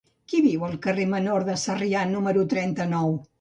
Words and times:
Qui 0.31 0.39
viu 0.45 0.63
al 0.67 0.73
carrer 0.85 1.05
Menor 1.11 1.45
de 1.51 1.59
Sarrià 1.65 2.07
número 2.15 2.47
trenta-nou? 2.57 3.15